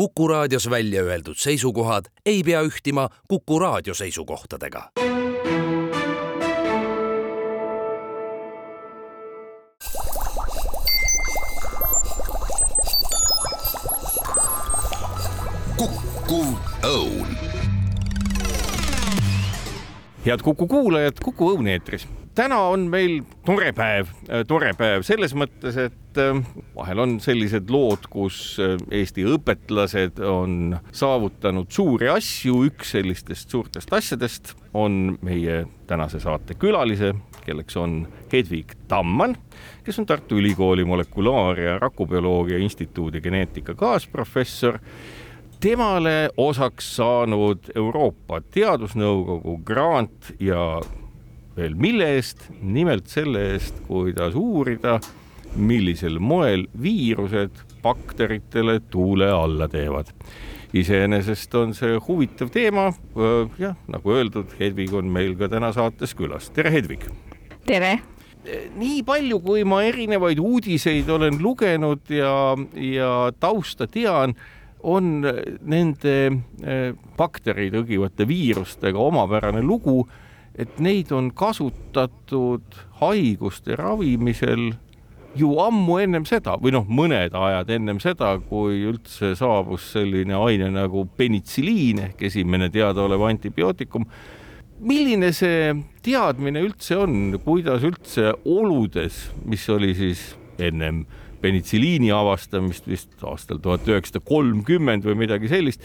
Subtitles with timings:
[0.00, 4.90] Kuku raadios välja öeldud seisukohad ei pea ühtima Kuku raadio seisukohtadega.
[15.76, 16.48] kukkuv
[16.84, 17.36] õun
[20.26, 22.08] head Kuku kuulajad, Kuku Õun eetris.
[22.34, 24.08] täna on meil tore päev,
[24.48, 26.40] tore päev selles mõttes, et äh,
[26.76, 32.64] vahel on sellised lood, kus äh, Eesti õpetlased on saavutanud suuri asju.
[32.70, 39.36] üks sellistest suurtest asjadest on meie tänase saate külalise, kelleks on Hedvig Tamman,
[39.84, 44.78] kes on Tartu Ülikooli molekulaar- ja rakubioloogia instituudi geneetika kaasprofessor
[45.60, 50.80] temale osaks saanud Euroopa Teadusnõukogu grant ja
[51.56, 54.98] veel mille eest, nimelt selle eest, kuidas uurida,
[55.56, 60.12] millisel moel viirused bakteritele tuule alla teevad.
[60.72, 62.92] iseenesest on see huvitav teema.
[63.58, 66.50] jah, nagu öeldud, Hedvig on meil ka täna saates külas.
[66.50, 67.06] tere, Hedvig!
[67.66, 67.98] tere!
[68.76, 74.34] nii palju, kui ma erinevaid uudiseid olen lugenud ja, ja tausta tean
[74.82, 75.20] on
[75.68, 76.14] nende
[77.18, 80.06] baktereid õgivate viirustega omapärane lugu,
[80.56, 84.70] et neid on kasutatud haiguste ravimisel
[85.38, 90.70] ju ammu ennem seda või noh, mõned ajad ennem seda, kui üldse saabus selline aine
[90.74, 94.06] nagu penitsiliin ehk esimene teadaolev antibiootikum.
[94.80, 101.04] milline see teadmine üldse on, kuidas üldse oludes, mis oli siis ennem
[101.40, 105.84] penitsiliini avastamist vist aastal tuhat üheksasada kolmkümmend või midagi sellist.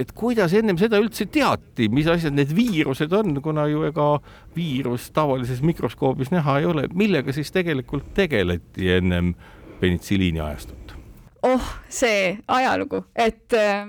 [0.00, 4.08] et kuidas ennem seda üldse teati, mis asjad need viirused on, kuna ju ega
[4.56, 9.34] viirust tavalises mikroskoobis näha ei ole, millega siis tegelikult tegeleti ennem
[9.80, 10.94] penitsiliini ajastut?
[11.42, 13.86] oh, see ajalugu, et äh,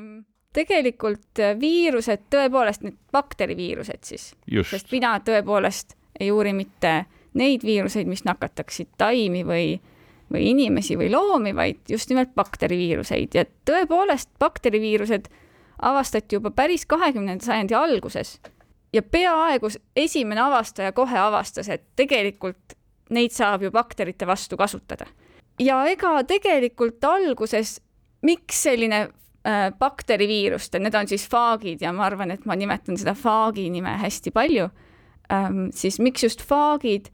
[0.53, 4.31] tegelikult viirused, tõepoolest need bakteriviirused siis,
[4.69, 7.03] sest mina tõepoolest ei uuri mitte
[7.37, 9.77] neid viiruseid, mis nakataksid taimi või
[10.33, 15.29] või inimesi või loomi, vaid just nimelt bakteriviiruseid ja tõepoolest bakteriviirused
[15.81, 18.37] avastati juba päris kahekümnenda sajandi alguses
[18.93, 22.75] ja peaaegu esimene avastaja kohe avastas, et tegelikult
[23.13, 25.05] neid saab ju bakterite vastu kasutada.
[25.59, 27.79] ja ega tegelikult alguses,
[28.21, 33.13] miks selline äh, bakteriviiruste, need on siis faagid ja ma arvan, et ma nimetan seda
[33.13, 34.69] faagi nime hästi palju
[35.31, 37.09] ähm,, siis miks just faagid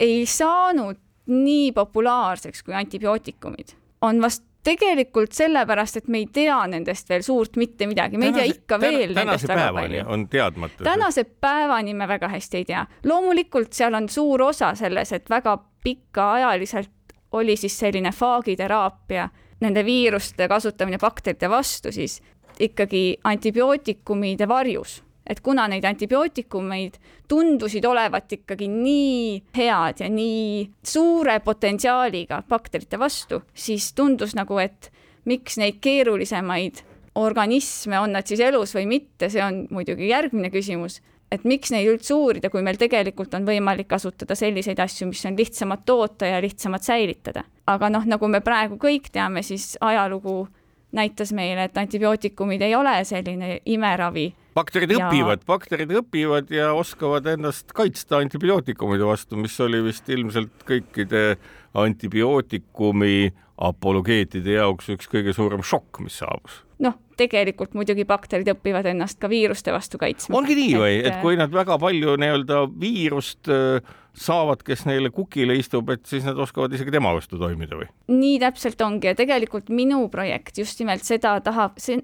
[0.00, 7.08] ei saanud nii populaarseks kui antibiootikumid, on vast tegelikult sellepärast, et me ei tea nendest
[7.10, 10.04] veel suurt mitte midagi, me tänase, ei tea ikka veel täna, nendest väga palju.
[10.06, 10.84] on teadmata.
[10.84, 12.86] tänase päevani me väga hästi ei tea.
[13.04, 16.90] loomulikult seal on suur osa selles, et väga pikaajaliselt
[17.32, 19.28] oli siis selline faagiteraapia,
[19.60, 22.20] nende viiruste kasutamine bakterite vastu siis
[22.60, 31.38] ikkagi antibiootikumide varjus et kuna neid antibiootikumeid tundusid olevat ikkagi nii head ja nii suure
[31.44, 34.90] potentsiaaliga bakterite vastu, siis tundus nagu, et
[35.24, 36.82] miks neid keerulisemaid
[37.14, 41.00] organisme, on nad siis elus või mitte, see on muidugi järgmine küsimus,
[41.32, 45.36] et miks neid üldse uurida, kui meil tegelikult on võimalik kasutada selliseid asju, mis on
[45.38, 47.44] lihtsamad toota ja lihtsamad säilitada.
[47.66, 50.48] aga noh, nagu me praegu kõik teame, siis ajalugu
[50.92, 55.08] näitas meile, et antibiootikumid ei ole selline imeravi bakterid ja...
[55.08, 61.36] õpivad, bakterid õpivad ja oskavad ennast kaitsta antibiootikumide vastu, mis oli vist ilmselt kõikide
[61.78, 63.32] antibiootikumi
[63.62, 66.62] apologeetide jaoks üks kõige suurem šokk, mis saabus.
[66.82, 70.36] noh, tegelikult muidugi bakterid õpivad ennast ka viiruste vastu kaitsma.
[70.38, 75.56] ongi nii või, et kui nad väga palju nii-öelda viirust äh, saavad, kes neile kukile
[75.56, 77.88] istub, et siis nad oskavad isegi tema vastu toimida või?
[78.12, 82.02] nii täpselt ongi ja tegelikult minu projekt just nimelt seda tahab, see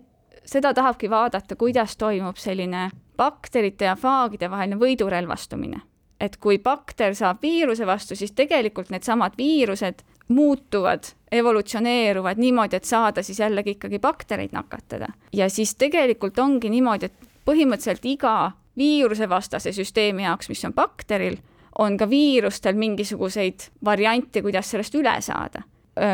[0.48, 5.80] seda tahabki vaadata, kuidas toimub selline bakterite ja faagide vaheline võidurelvastumine.
[6.20, 13.22] et kui bakter saab viiruse vastu, siis tegelikult needsamad viirused muutuvad, evolutsioneeruvad niimoodi, et saada
[13.22, 15.08] siis jällegi ikkagi baktereid nakatada.
[15.32, 21.38] ja siis tegelikult ongi niimoodi, et põhimõtteliselt iga viirusevastase süsteemi jaoks, mis on bakteril,
[21.78, 25.62] on ka viirustel mingisuguseid variante, kuidas sellest üle saada.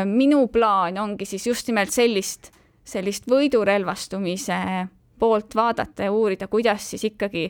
[0.05, 2.51] minu plaan ongi siis just nimelt sellist
[2.85, 4.87] sellist võidurelvastumise
[5.19, 7.49] poolt vaadata ja uurida, kuidas siis ikkagi,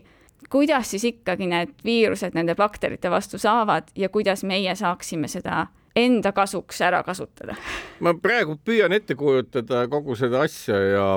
[0.49, 5.65] kuidas siis ikkagi need viirused nende bakterite vastu saavad ja kuidas meie saaksime seda
[5.95, 7.55] enda kasuks ära kasutada.
[7.99, 11.07] ma praegu püüan ette kujutada kogu seda asja ja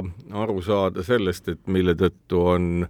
[0.43, 2.87] aru saada sellest, et mille tõttu on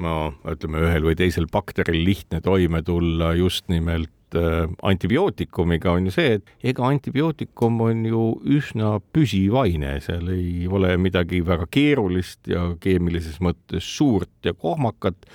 [0.00, 0.16] no
[0.48, 6.38] ütleme, ühel või teisel bakteril lihtne toime tulla just nimelt äh, antibiootikumiga, on ju see,
[6.38, 8.24] et ega antibiootikum on ju
[8.58, 15.28] üsna püsiv aine, seal ei ole midagi väga keerulist ja keemilises mõttes suurt ja kohmakat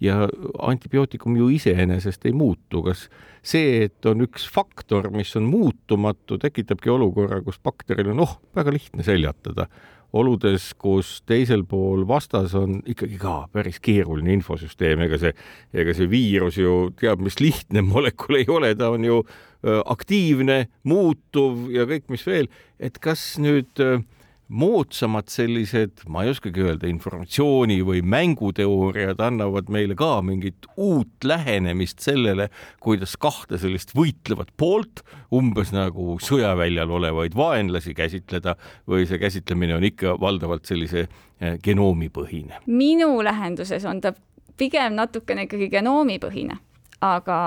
[0.00, 0.26] ja
[0.58, 3.06] antibiootikum ju iseenesest ei muutu, kas
[3.46, 8.74] see, et on üks faktor, mis on muutumatu, tekitabki olukorra, kus bakteril on, oh, väga
[8.74, 9.68] lihtne seljatada.
[10.16, 15.32] Oludes, kus teisel pool vastas on ikkagi ka päris keeruline infosüsteem, ega see,
[15.76, 19.18] ega see viirus ju teab, mis lihtne molekul ei ole, ta on ju
[19.66, 22.48] aktiivne, muutuv ja kõik, mis veel,
[22.78, 24.04] et kas nüüd äh,
[24.48, 32.04] moodsamad sellised, ma ei oskagi öelda, informatsiooni või mänguteooriad annavad meile ka mingit uut lähenemist
[32.04, 32.48] sellele,
[32.82, 35.02] kuidas kahte sellist võitlevat poolt,
[35.34, 38.54] umbes nagu sõjaväljal olevaid vaenlasi käsitleda
[38.86, 42.62] või see käsitlemine on ikka valdavalt sellise eh, genoomipõhine?
[42.66, 44.14] minu lähenduses on ta
[44.56, 46.58] pigem natukene ikkagi genoomipõhine,
[47.04, 47.38] aga,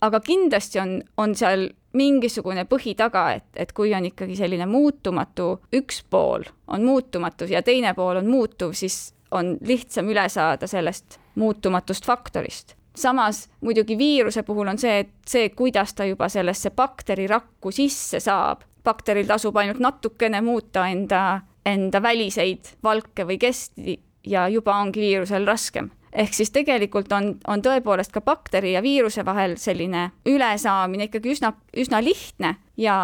[0.00, 5.48] aga kindlasti on, on seal mingisugune põhi taga, et, et kui on ikkagi selline muutumatu,
[5.74, 11.18] üks pool on muutumatu ja teine pool on muutuv, siis on lihtsam üle saada sellest
[11.34, 12.74] muutumatust faktorist.
[12.96, 18.62] samas muidugi viiruse puhul on see, et see, kuidas ta juba sellesse bakterirakku sisse saab,
[18.84, 25.46] bakteril tasub ainult natukene muuta enda, enda väliseid valke või kesti ja juba ongi viirusel
[25.46, 31.32] raskem ehk siis tegelikult on, on tõepoolest ka bakteri ja viiruse vahel selline ülesaamine ikkagi
[31.34, 32.54] üsna, üsna lihtne.
[32.78, 32.96] Ja,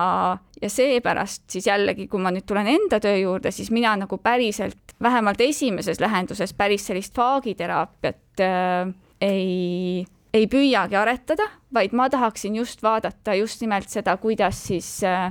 [0.63, 4.97] ja seepärast siis jällegi, kui ma nüüd tulen enda töö juurde, siis mina nagu päriselt,
[5.03, 8.95] vähemalt esimeses lähenduses päris sellist faagiteraapiat äh,
[9.27, 15.31] ei, ei püüagi aretada, vaid ma tahaksin just vaadata just nimelt seda, kuidas siis äh,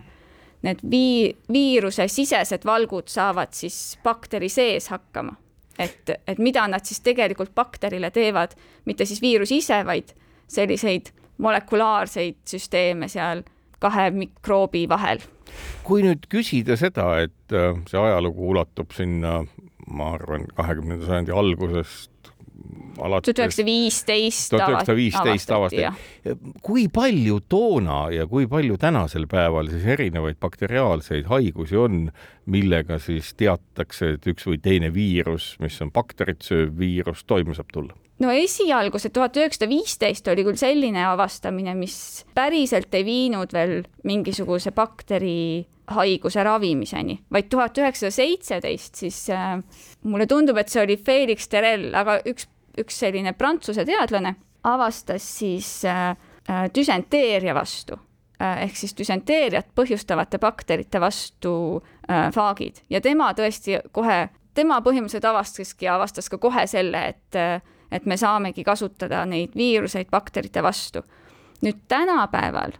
[0.68, 5.36] need vii-, viiruse sisesed valgud saavad siis bakteri sees hakkama
[5.80, 8.56] et, et mida nad siis tegelikult bakterile teevad,
[8.86, 10.12] mitte siis viirus ise, vaid
[10.50, 13.44] selliseid molekulaarseid süsteeme seal
[13.80, 15.22] kahe mikroobi vahel.
[15.84, 19.40] kui nüüd küsida seda, et äh, see ajalugu ulatub sinna,
[19.90, 22.19] ma arvan, kahekümnenda sajandi algusest
[23.00, 26.35] alates tuhat üheksasada viisteist tuhat üheksasada viisteist avastati.
[26.65, 32.03] kui palju toona ja kui palju tänasel päeval siis erinevaid bakteriaalseid haigusi on,
[32.50, 37.73] millega siis teatakse, et üks või teine viirus, mis on bakterit sööv viirus, toime saab
[37.73, 37.97] tulla?
[38.19, 43.83] no esialgu see tuhat üheksasada viisteist oli küll selline avastamine, mis päriselt ei viinud veel
[44.07, 45.65] mingisuguse bakteri
[45.95, 49.57] haiguse ravimiseni, vaid tuhat üheksasada seitseteist, siis äh,
[50.03, 52.47] mulle tundub, et see oli Felix Terel, aga üks
[52.80, 54.36] üks selline prantsuse teadlane
[54.68, 56.12] avastas siis äh,
[56.50, 57.97] äh, düsenteeria vastu
[58.41, 61.53] äh, ehk siis düsenteeriat põhjustavate bakterite vastu
[62.09, 67.62] äh, faagid ja tema tõesti kohe, tema põhimõtteliselt avastaski, avastas ka kohe selle, et, äh,
[67.92, 71.03] et me saamegi kasutada neid viiruseid bakterite vastu.
[71.62, 72.77] nüüd tänapäeval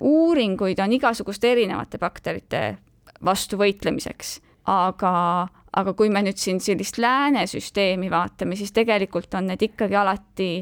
[0.00, 2.78] uuringuid on igasuguste erinevate bakterite
[3.24, 4.38] vastu võitlemiseks,
[4.70, 9.96] aga aga kui me nüüd siin sellist lääne süsteemi vaatame, siis tegelikult on need ikkagi
[9.96, 10.52] alati,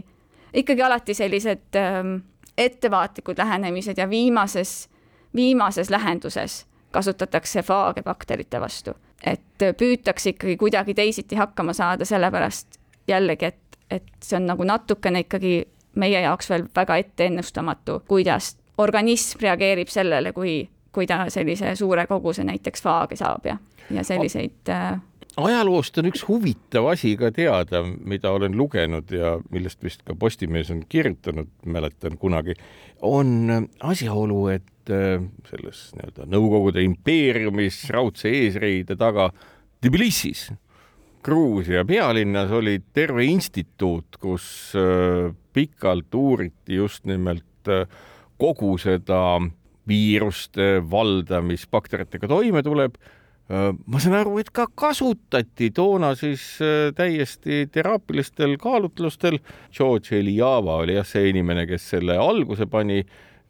[0.55, 2.17] ikkagi alati sellised ähm,
[2.59, 4.89] ettevaatlikud lähenemised ja viimases,
[5.35, 8.95] viimases lähenduses kasutatakse faage bakterite vastu.
[9.27, 12.77] et püütakse ikkagi kuidagi teisiti hakkama saada, sellepärast
[13.09, 15.65] jällegi, et, et see on nagu natukene ikkagi
[15.97, 20.61] meie jaoks veel väga etteennustamatu, kuidas organism reageerib sellele, kui,
[20.93, 23.57] kui ta sellise suure koguse näiteks faage saab ja
[23.91, 24.99] ja selliseid äh...
[25.37, 30.71] ajaloost on üks huvitav asi ka teada, mida olen lugenud ja millest vist ka Postimees
[30.75, 32.57] on kirjutanud, mäletan kunagi,
[33.03, 39.31] on asjaolu, et äh, selles nii-öelda Nõukogude impeeriumis raudse eesriide taga
[39.81, 40.49] Tbilisis,
[41.27, 47.87] Gruusia pealinnas oli terve instituut, kus äh, pikalt uuriti just nimelt äh,
[48.39, 49.39] kogu seda
[49.87, 52.99] viiruste valda, mis bakteritega toime tuleb
[53.47, 56.43] ma saan aru, et ka kasutati toona siis
[56.99, 59.39] täiesti teraapilistel kaalutlustel.
[59.71, 63.05] George Elijava oli jah see inimene, kes selle alguse pani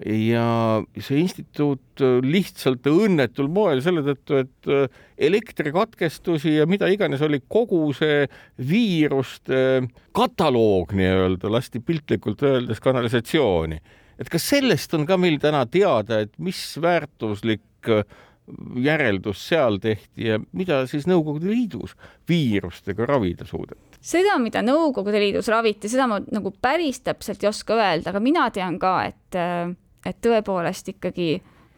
[0.05, 4.69] ja see instituut lihtsalt õnnetul moel selle tõttu, et
[5.29, 8.27] elektrikatkestusi ja mida iganes oli kogu see
[8.61, 13.81] viiruste kataloog nii-öelda lasti piltlikult öeldes kanalisatsiooni.
[14.19, 17.91] Et kas sellest on ka meil täna teada, et mis väärtuslik
[18.83, 21.97] järeldus seal tehti ja mida siis Nõukogude Liidus
[22.29, 23.99] viirustega ravida suudeti?
[24.07, 28.49] seda, mida Nõukogude Liidus raviti, seda ma nagu päris täpselt ei oska öelda, aga mina
[28.55, 29.39] tean ka, et,
[30.07, 31.31] et tõepoolest ikkagi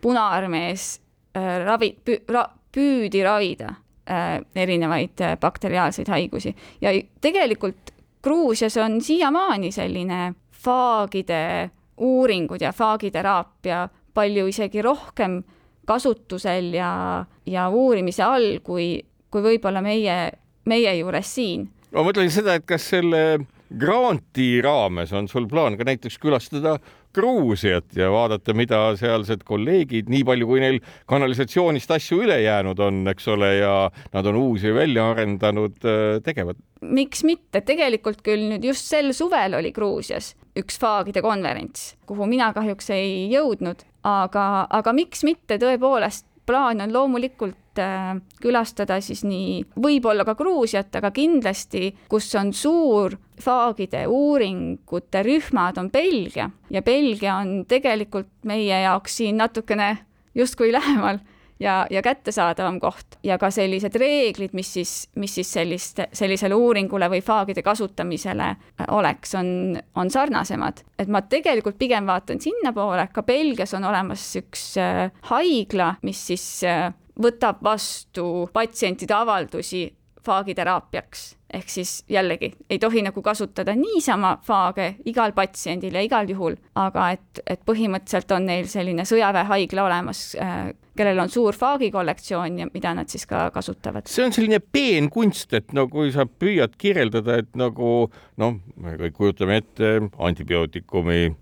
[0.03, 0.89] Punaarmees
[1.37, 1.93] äh, ravi,
[2.31, 6.55] ra, püüdi ravida äh, erinevaid äh, bakteriaalseid haigusi
[6.85, 15.41] ja tegelikult Gruusias on siiamaani selline faagide uuringud ja faagiteraapia palju isegi rohkem
[15.89, 18.99] kasutusel ja, ja uurimise all, kui,
[19.31, 20.19] kui võib-olla meie,
[20.69, 21.69] meie juures siin.
[21.95, 26.79] ma mõtlen seda, et kas selle granti raames on sul plaan ka näiteks külastada
[27.19, 33.03] Gruusiat ja vaadata, mida sealsed kolleegid, nii palju kui neil kanalisatsioonist asju üle jäänud on,
[33.13, 33.75] eks ole, ja
[34.15, 36.61] nad on uusi välja arendanud, äh, tegevad.
[36.81, 42.53] miks mitte, tegelikult küll nüüd just sel suvel oli Gruusias üks faagide konverents, kuhu mina
[42.55, 49.61] kahjuks ei jõudnud, aga, aga miks mitte tõepoolest plaan on loomulikult äh, külastada siis nii,
[49.77, 56.49] võib-olla ka Gruusiat, aga kindlasti, kus on suur faagide uuringute rühmad, on Belgia.
[56.73, 59.93] Ja Belgia on tegelikult meie jaoks siin natukene
[60.39, 61.21] justkui lähemal
[61.61, 67.11] ja, ja kättesaadavam koht ja ka sellised reeglid, mis siis, mis siis sellist, sellisele uuringule
[67.11, 70.85] või faagide kasutamisele äh, oleks, on, on sarnasemad.
[70.99, 76.47] et ma tegelikult pigem vaatan sinnapoole, ka Belgias on olemas üks äh, haigla, mis siis
[76.67, 79.89] äh, võtab vastu patsientide avaldusi
[80.25, 86.59] faagiteraapiaks ehk siis jällegi ei tohi nagu kasutada niisama faage igal patsiendil ja igal juhul,
[86.77, 92.69] aga et, et põhimõtteliselt on neil selline sõjaväehaigla olemas äh,, kellel on suur faagikollektsioon ja
[92.75, 94.11] mida nad siis ka kasutavad.
[94.11, 99.17] see on selline peenkunst, et no kui sa püüad kirjeldada, et nagu noh, me kõik
[99.17, 101.33] kujutame ette antibiootikumi,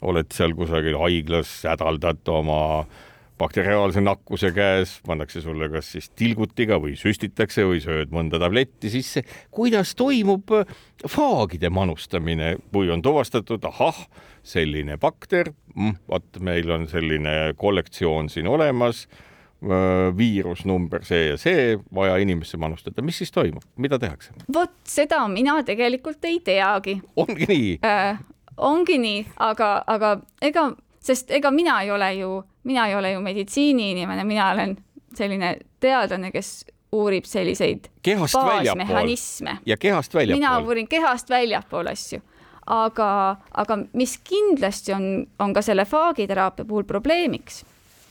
[0.00, 3.09] oled seal kusagil haiglas, hädaldad oma äh,
[3.40, 9.24] bakteriaalse nakkuse käes, pannakse sulle kas siis tilgutiga või süstitakse või sööd mõnda tabletti sisse.
[9.50, 10.76] kuidas toimub äh,
[11.08, 14.04] faagide manustamine, kui on tuvastatud, ahah,
[14.42, 21.38] selline bakter, mm, vot meil on selline kollektsioon siin olemas äh, viirus number see ja
[21.40, 24.36] see vaja inimesse manustada, mis siis toimub, mida tehakse?
[24.52, 27.00] vot seda mina tegelikult ei teagi.
[27.16, 28.20] ongi nii äh,?
[28.60, 30.70] ongi nii, aga, aga ega,
[31.00, 32.32] sest ega mina ei ole ju
[32.64, 34.76] mina ei ole ju meditsiiniinimene, mina olen
[35.14, 39.58] selline teadlane, kes uurib selliseid kehast baasmehhanisme.
[39.66, 40.40] ja kehast väljapool.
[40.40, 42.20] mina uurin kehast väljapool asju,
[42.66, 47.64] aga, aga mis kindlasti on, on ka selle faagiteraapia puhul probleemiks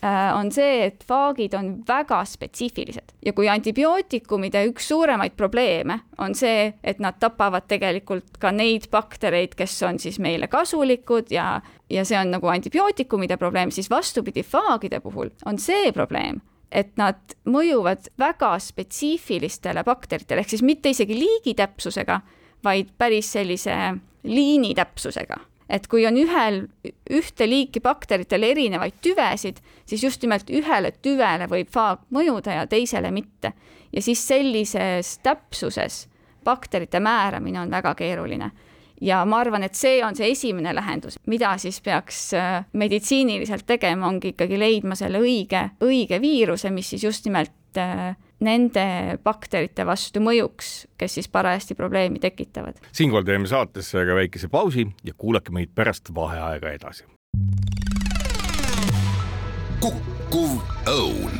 [0.03, 6.31] Äh, on see, et faagid on väga spetsiifilised ja kui antibiootikumide üks suuremaid probleeme on
[6.39, 12.05] see, et nad tapavad tegelikult ka neid baktereid, kes on siis meile kasulikud ja, ja
[12.05, 16.41] see on nagu antibiootikumide probleem, siis vastupidi, faagide puhul on see probleem,
[16.71, 22.21] et nad mõjuvad väga spetsiifilistele bakteritele, ehk siis mitte isegi liigi täpsusega,
[22.63, 23.75] vaid päris sellise
[24.23, 26.63] liini täpsusega et kui on ühel,
[27.13, 33.11] ühte liiki bakteritel erinevaid tüvesid, siis just nimelt ühele tüvele võib faag mõjuda ja teisele
[33.13, 33.53] mitte.
[33.91, 36.07] ja siis sellises täpsuses
[36.43, 38.51] bakterite määramine on väga keeruline.
[39.01, 44.07] Ja ma arvan, et see on see esimene lahendus, mida siis peaks äh, meditsiiniliselt tegema,
[44.09, 48.11] ongi ikkagi leidma selle õige, õige viiruse, mis siis just nimelt äh,
[48.45, 48.85] nende
[49.23, 52.79] bakterite vastu mõjuks, kes siis parajasti probleemi tekitavad.
[52.91, 57.05] siinkohal teeme saatesse aga väikese pausi ja kuulake meid pärast vaheaega edasi.
[59.79, 61.39] kukkuv õun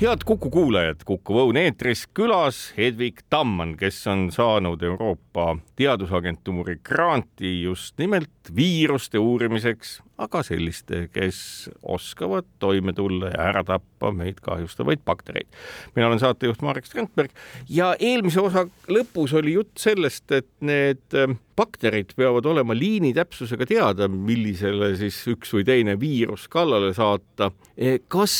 [0.00, 5.29] head Kuku kuulajad, Kuku Õun eetris külas Hedvig Tamman, kes on saanud Euroopa
[5.76, 11.40] Teadusagentuuri granti just nimelt viiruste uurimiseks aga selliste, kes
[11.82, 15.48] oskavad toime tulla ja ära tappa meid kahjustavaid baktereid.
[15.96, 17.32] mina olen saatejuht Marek Strandberg
[17.68, 23.66] ja eelmise osa lõpus oli jutt sellest, et need ähm, bakterid peavad olema liini täpsusega
[23.68, 27.50] teada, millisele siis üks või teine viirus kallale saata.
[27.76, 28.34] E, kas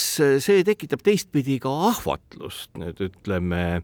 [0.45, 3.83] see tekitab teistpidi ka ahvatlust nüüd ütleme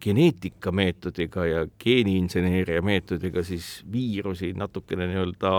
[0.00, 5.50] geneetikameetodiga ja geeniinseneeria meetodiga siis viirusi natukene nii-öelda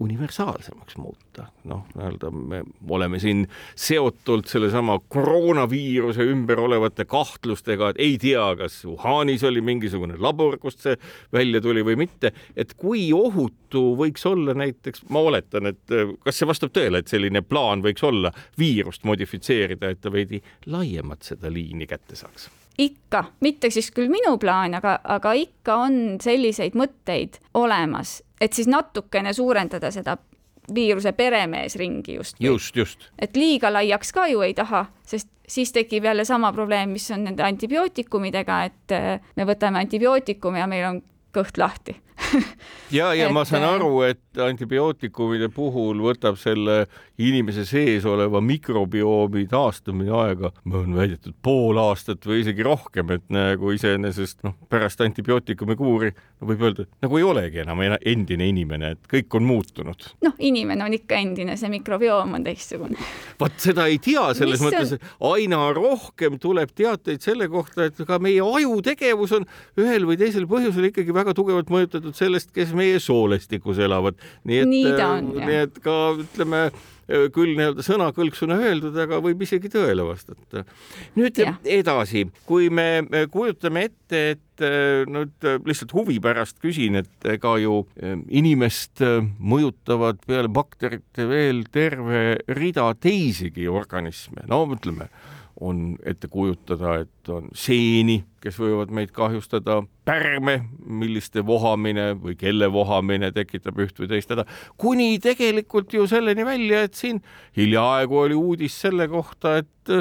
[0.00, 1.46] universaalsemaks muuta.
[1.64, 8.78] noh, nii-öelda me oleme siin seotult sellesama koroonaviiruse ümber olevate kahtlustega, et ei tea, kas
[8.86, 10.96] Wuhanis oli mingisugune labor, kust see
[11.32, 16.48] välja tuli või mitte, et kui ohutu võiks olla näiteks, ma oletan, et kas see
[16.48, 21.90] vastab tõele, et selline plaan võiks olla viirust modifitseerida, et ta veidi laiemat seda liini
[21.90, 22.48] kätte saaks?
[22.78, 28.68] Ikka, mitte siis küll minu plaan, aga, aga ikka on selliseid mõtteid olemas, et siis
[28.70, 30.16] natukene suurendada seda
[30.74, 32.36] viiruse peremeesringi just.
[32.40, 33.10] just, just.
[33.18, 37.24] et liiga laiaks ka ju ei taha, sest siis tekib jälle sama probleem, mis on
[37.24, 41.00] nende antibiootikumidega, et äh, me võtame antibiootikumi ja meil on
[41.34, 41.96] kõht lahti
[42.90, 43.32] ja, ja et...
[43.32, 46.84] ma saan äh, aru, et antibiootikumide puhul võtab selle
[47.18, 53.72] inimese sees oleva mikrobiomi taastumine aega, on väidetud pool aastat või isegi rohkem, et nagu
[53.74, 58.92] iseenesest noh, pärast antibiootikumi kuuri no võib öelda, et nagu ei olegi enam endine inimene,
[58.94, 60.06] et kõik on muutunud.
[60.24, 62.98] noh, inimene on ikka endine, see mikrobioom on teistsugune.
[63.40, 65.32] vot seda ei tea, selles Mis mõttes on...
[65.32, 69.48] aina rohkem tuleb teateid selle kohta, et ka meie ajutegevus on
[69.80, 74.18] ühel või teisel põhjusel ikkagi väga tugevalt mõjutatud sellest, kes meie soolestikus elavad.
[74.48, 76.68] Nii et, nii, on, nii et ka ütleme
[77.08, 80.64] küll nii-öelda sõnakõlksuna öeldud, aga võib isegi tõele vastata.
[81.16, 81.54] nüüd ja.
[81.64, 83.00] edasi, kui me
[83.32, 84.64] kujutame ette, et
[85.08, 87.80] nüüd lihtsalt huvi pärast küsin, et ega ju
[88.28, 89.00] inimest
[89.38, 95.08] mõjutavad peale bakterite veel terve rida teisigi organisme, no ütleme
[95.60, 102.70] on ette kujutada, et on seeni, kes võivad meid kahjustada, pärme, milliste vohamine või kelle
[102.72, 104.46] vohamine tekitab üht või teist häda,
[104.78, 107.20] kuni tegelikult ju selleni välja, et siin
[107.58, 109.94] hiljaaegu oli uudis selle kohta, et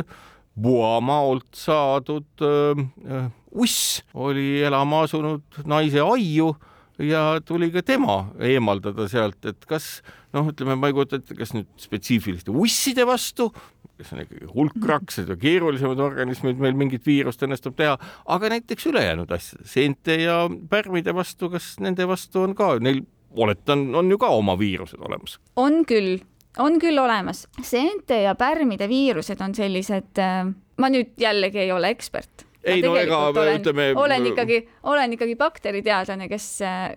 [0.57, 6.55] Buamaolt saadud äh, uss oli elama asunud naise aiu
[6.97, 9.99] ja tuli ka tema eemaldada sealt, et kas
[10.33, 13.51] noh, ütleme, ma ei kujuta ette, kas nüüd spetsiifiliste usside vastu
[13.97, 17.97] kes on ikkagi hulkraksed ja keerulisemad organismid, meil mingit viirust õnnestub teha,
[18.33, 20.39] aga näiteks ülejäänud asjad, seente ja
[20.69, 23.03] pärmide vastu, kas nende vastu on ka, neil
[23.37, 25.37] oletan, on ju ka oma viirused olemas?
[25.55, 26.17] on küll,
[26.63, 27.45] on küll olemas.
[27.61, 30.43] seente ja pärmide viirused on sellised, äh,
[30.77, 33.87] ma nüüd jällegi ei ole ekspert ei no ega olen, ütleme.
[33.95, 36.47] olen ikkagi, olen ikkagi bakteriteadlane, kes,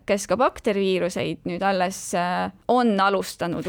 [0.08, 3.66] kes ka bakteriviiruseid nüüd alles äh, on alustanud.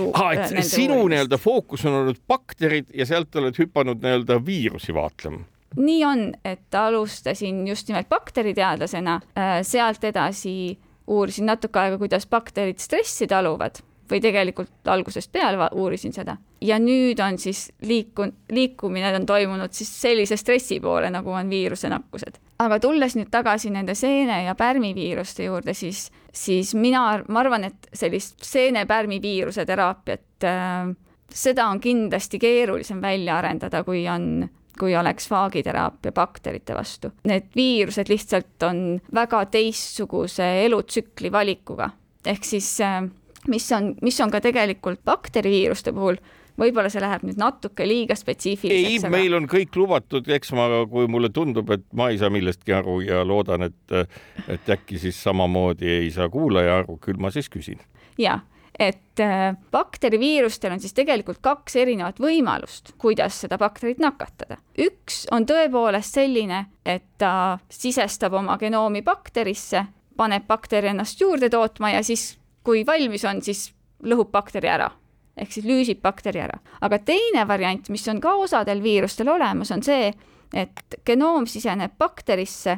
[0.66, 6.24] sinu nii-öelda fookus on olnud bakterid ja sealt oled hüpanud nii-öelda viirusi vaatlema nii on,
[6.44, 10.78] et alustasin just nimelt bakteriteadlasena, äh, sealt edasi
[11.08, 13.80] uurisin natuke aega, kuidas bakterid stressi taluvad
[14.12, 16.38] või tegelikult algusest peale uurisin seda.
[16.62, 22.40] ja nüüd on siis liiku-, liikumine on toimunud siis sellise stressi poole, nagu on viirusenakkused.
[22.60, 27.88] aga tulles nüüd tagasi nende seene- ja pärmiviiruste juurde, siis, siis mina, ma arvan, et
[27.94, 30.96] sellist seene-pärmiviiruse teraapiat äh,,
[31.32, 34.50] seda on kindlasti keerulisem välja arendada, kui on
[34.80, 37.12] kui oleks faagiteraapia bakterite vastu.
[37.28, 41.90] Need viirused lihtsalt on väga teistsuguse elutsükli valikuga.
[42.26, 43.04] ehk siis äh,
[43.48, 46.20] mis on, mis on ka tegelikult bakteriviiruste puhul
[46.60, 48.92] võib-olla see läheb nüüd natuke liiga spetsiifiliseks.
[48.92, 52.32] ei aga..., meil on kõik lubatud, eks ma, kui mulle tundub, et ma ei saa
[52.34, 54.16] millestki aru ja loodan, et,
[54.52, 57.82] et äkki siis samamoodi ei saa kuulaja aru, küll ma siis küsin.
[58.22, 58.40] ja,
[58.80, 64.60] et äh, bakteriviirustel on siis tegelikult kaks erinevat võimalust, kuidas seda bakterit nakatada.
[64.80, 69.86] üks on tõepoolest selline, et ta sisestab oma genoomi bakterisse,
[70.18, 73.72] paneb bakteri ennast juurde tootma ja siis kui valmis on, siis
[74.04, 74.92] lõhub bakteri ära
[75.38, 76.60] ehk siis lüüsib bakteri ära.
[76.82, 80.12] aga teine variant, mis on ka osadel viirustel olemas, on see,
[80.54, 82.78] et genoom siseneb bakterisse,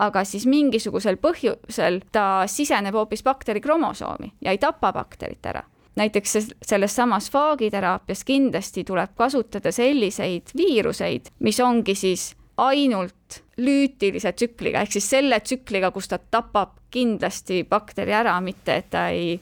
[0.00, 5.62] aga siis mingisugusel põhjusel ta siseneb hoopis bakteri kromosoomi ja ei tapa bakterit ära.
[5.96, 14.84] näiteks selles samas faagiteraapias kindlasti tuleb kasutada selliseid viiruseid, mis ongi siis ainult lüütilise tsükliga
[14.84, 19.36] ehk siis selle tsükliga, kus ta tapab kindlasti bakteri ära, mitte et ta ei,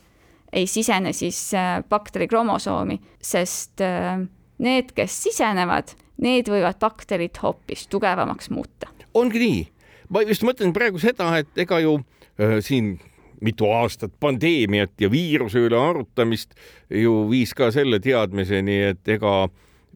[0.53, 4.19] ei sisene siis äh, bakteri kromosoomi, sest äh,
[4.65, 8.91] need, kes sisenevad, need võivad bakterit hoopis tugevamaks muuta.
[9.15, 9.61] ongi nii,
[10.15, 12.97] ma just mõtlen praegu seda, et ega ju äh, siin
[13.41, 16.57] mitu aastat pandeemiat ja viiruse üle arutamist
[16.91, 19.47] ju viis ka selle teadmiseni, et ega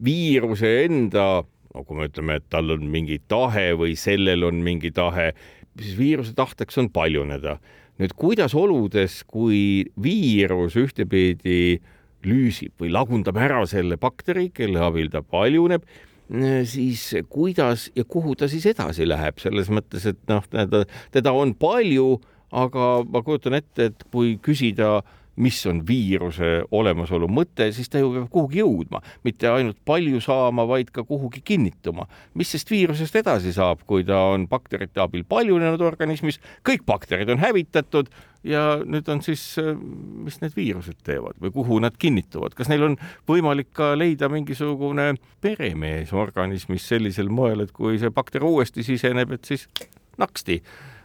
[0.03, 4.93] viiruse enda no kui me ütleme, et tal on mingi tahe või sellel on mingi
[4.93, 5.31] tahe,
[5.79, 7.57] siis viiruse tahteks on paljuneda.
[8.01, 11.81] nüüd kuidas oludes, kui viirus ühtepidi
[12.25, 15.85] lüüsib või lagundab ära selle bakteri, kelle abil ta paljuneb,
[16.65, 20.45] siis kuidas ja kuhu ta siis edasi läheb, selles mõttes, et noh,
[21.13, 22.15] teda, on palju,
[22.53, 25.01] aga ma kujutan ette, et kui küsida
[25.35, 30.65] mis on viiruse olemasolu mõte, siis ta ju peab kuhugi jõudma, mitte ainult palju saama,
[30.69, 32.07] vaid ka kuhugi kinnituma.
[32.33, 37.41] mis sest viirusest edasi saab, kui ta on bakterite abil paljunenud organismis, kõik bakterid on
[37.41, 38.11] hävitatud
[38.43, 39.41] ja nüüd on siis,
[40.25, 42.97] mis need viirused teevad või kuhu nad kinnituvad, kas neil on
[43.29, 49.49] võimalik ka leida mingisugune peremees organismis sellisel moel, et kui see bakter uuesti siseneb, et
[49.49, 49.67] siis
[50.21, 50.61] naksti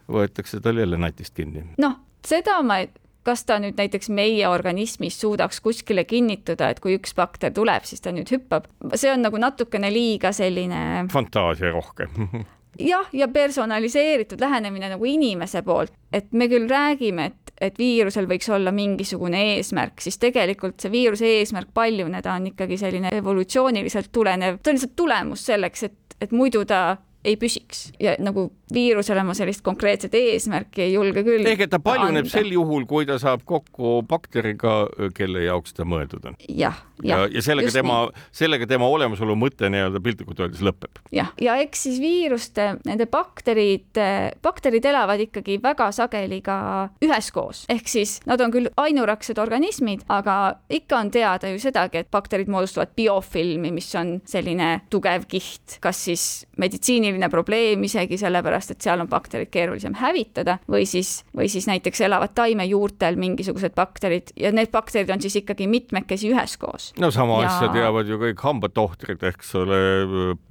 [0.09, 1.65] võetakse tal jälle natist kinni?
[1.81, 2.83] noh, seda ma
[3.29, 8.01] kas ta nüüd näiteks meie organismis suudaks kuskile kinnituda, et kui üks bakter tuleb, siis
[8.05, 11.09] ta nüüd hüppab, see on nagu natukene liiga selline.
[11.13, 12.15] fantaasia rohkem.
[12.79, 18.47] Jah, ja personaliseeritud lähenemine nagu inimese poolt, et me küll räägime, et et viirusel võiks
[18.55, 24.71] olla mingisugune eesmärk, siis tegelikult see viiruse eesmärk paljuneda on ikkagi selline evolutsiooniliselt tulenev, ta
[24.71, 26.83] on lihtsalt tulemus selleks, et, et muidu ta
[27.27, 27.89] ei püsiks.
[27.99, 31.47] Ja nagu viirusele ma sellist konkreetset eesmärki ei julge küll.
[31.47, 32.33] ehk et ta paljuneb anda.
[32.33, 34.81] sel juhul, kui ta saab kokku bakteriga,
[35.17, 36.39] kelle jaoks ta mõeldud on.
[36.49, 38.01] jah, ja, ja, ja sellega tema,
[38.35, 41.01] sellega tema olemasolu mõte nii-öelda piltlikult öeldes lõpeb.
[41.15, 44.03] jah, ja eks siis viiruste, nende bakterid,
[44.43, 46.59] bakterid elavad ikkagi väga sageli ka
[47.05, 52.11] üheskoos, ehk siis nad on küll ainuraksed organismid, aga ikka on teada ju sedagi, et
[52.11, 56.25] bakterid moodustavad biofilmi, mis on selline tugev kiht, kas siis
[56.59, 61.67] meditsiiniline probleem isegi sellepärast, sellepärast et seal on bakterid keerulisem hävitada või siis, või siis
[61.69, 66.93] näiteks elavad taimejuurtel mingisugused bakterid ja need bakterid on siis ikkagi mitmekesi üheskoos.
[66.99, 67.51] no sama ja...
[67.51, 69.81] asja teavad ju kõik hambatohtrid, eks ole,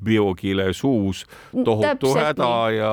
[0.04, 2.78] biokile suus, tohutu häda nii.
[2.78, 2.92] ja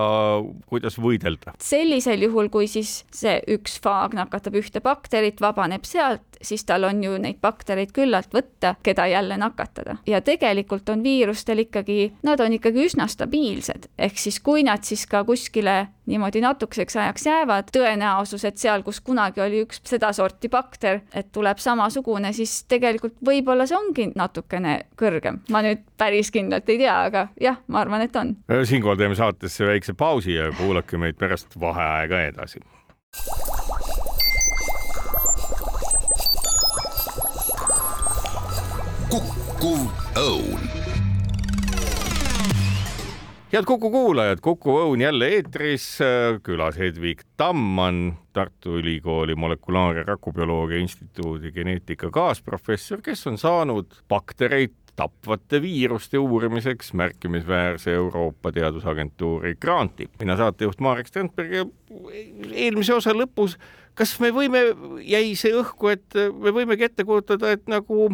[0.66, 1.54] kuidas võidelda.
[1.58, 7.02] sellisel juhul, kui siis see üks faag nakatab ühte bakterit, vabaneb sealt, siis tal on
[7.02, 9.96] ju neid baktereid küllalt võtta, keda jälle nakatada.
[10.06, 15.03] ja tegelikult on viirustel ikkagi, nad on ikkagi üsna stabiilsed, ehk siis kui nad siis
[15.10, 21.00] ka kuskile niimoodi natukeseks ajaks jäävad, tõenäosus, et seal, kus kunagi oli üks sedasorti bakter,
[21.14, 25.40] et tuleb samasugune, siis tegelikult võib-olla see ongi natukene kõrgem.
[25.50, 28.36] ma nüüd päris kindlalt ei tea, aga jah, ma arvan, et on.
[28.64, 32.60] siinkohal teeme saatesse väikse pausi ja kuulake meid pärast vaheaega edasi.
[39.14, 39.86] kukkuv
[40.18, 40.73] õun
[43.54, 45.84] head Kuku kuulajad, Kuku Õun jälle eetris,
[46.42, 54.74] külas Hedvig Tammann, Tartu Ülikooli molekulaar- ja rakubioloogia instituudi geneetika kaasprofessor, kes on saanud baktereid
[54.96, 60.08] tapvate viiruste uurimiseks märkimisväärse Euroopa Teadusagentuuri granti.
[60.18, 61.64] mina saatejuht Marek Strandberg ja
[62.52, 63.56] eelmise osa lõpus
[63.98, 64.62] kas me võime,
[65.06, 68.08] jäi see õhku, et me võimegi ette kujutada, et nagu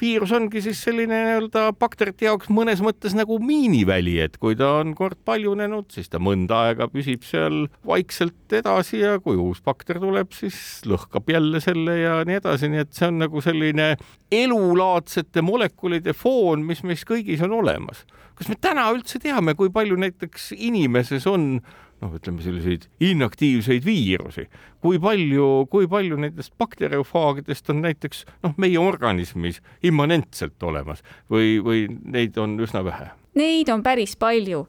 [0.00, 4.92] viirus ongi siis selline nii-öelda bakterite jaoks mõnes mõttes nagu miiniväli, et kui ta on
[4.96, 10.32] kord paljunenud, siis ta mõnda aega püsib seal vaikselt edasi ja kui uus bakter tuleb,
[10.36, 13.94] siis lõhkab jälle selle ja nii edasi, nii et see on nagu selline
[14.32, 18.04] elulaadsete molekulide foon, mis meis kõigis on olemas.
[18.36, 21.60] kas me täna üldse teame, kui palju näiteks inimeses on
[22.02, 24.46] noh, ütleme selliseid inaktiivseid viirusi.
[24.80, 31.86] kui palju, kui palju nendest bakteriofaagidest on näiteks noh, meie organismis immanentselt olemas või, või
[31.88, 33.10] neid on üsna vähe?
[33.36, 34.66] Neid on päris palju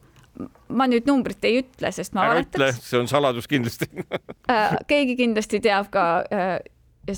[0.70, 3.88] ma nüüd numbrit ei ütle, sest ma ära ütle, see on saladus kindlasti
[4.54, 6.60] äh, keegi kindlasti teab ka äh,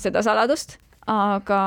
[0.00, 0.78] seda saladust,
[1.10, 1.60] aga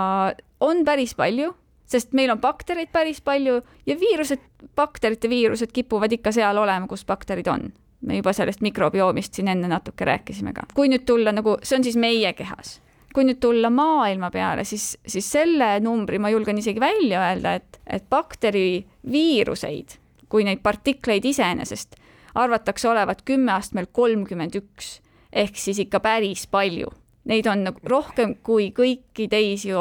[0.63, 1.51] on päris palju,
[1.89, 4.41] sest meil on baktereid päris palju ja viirused,
[4.75, 7.69] bakterite viirused kipuvad ikka seal olema, kus bakterid on
[8.03, 10.67] me juba sellest mikrobiomist siin enne natuke rääkisime ka.
[10.73, 12.79] kui nüüd tulla nagu, see on siis meie kehas.
[13.13, 17.79] kui nüüd tulla maailma peale, siis, siis selle numbri ma julgen isegi välja öelda, et,
[17.87, 21.99] et bakteriviiruseid, kui neid partikleid iseenesest
[22.35, 24.97] arvatakse olevat kümme astmel kolmkümmend üks
[25.33, 26.89] ehk siis ikka päris palju.
[27.29, 29.71] Neid on nagu rohkem kui kõiki teisi,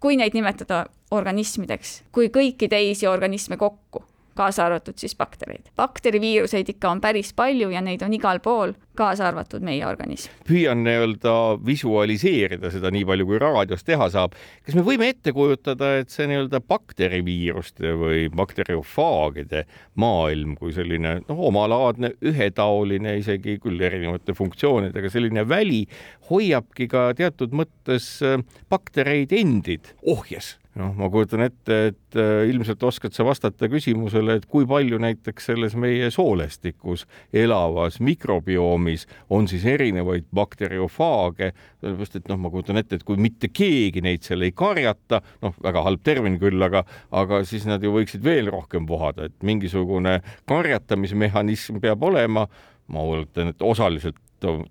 [0.00, 4.04] kui neid nimetada organismideks, kui kõiki teisi organisme kokku
[4.38, 5.70] kaasa arvatud siis baktereid.
[5.76, 10.32] bakteriviiruseid ikka on päris palju ja neid on igal pool, kaasa arvatud meie organism.
[10.48, 11.34] püüan nii-öelda
[11.66, 14.36] visualiseerida seda nii palju, kui raadios teha saab.
[14.66, 19.64] kas me võime ette kujutada, et see nii-öelda bakteriviiruste või bakteriofaagide
[19.94, 25.84] maailm kui selline noh, omalaadne, ühetaoline, isegi küll erinevate funktsioonidega selline väli
[26.30, 28.40] hoiabki ka teatud mõttes äh,
[28.72, 34.46] baktereid endid ohjes noh, ma kujutan ette, et äh, ilmselt oskad sa vastata küsimusele, et
[34.50, 42.40] kui palju näiteks selles meie soolestikus elavas mikrobioomis on siis erinevaid bakteriofaage, sellepärast et noh,
[42.40, 46.40] ma kujutan ette, et kui mitte keegi neid seal ei karjata, noh, väga halb termin
[46.40, 52.48] küll, aga, aga siis nad ju võiksid veel rohkem vohada, et mingisugune karjatamismehhanism peab olema.
[52.92, 54.16] Ma oletan, et osaliselt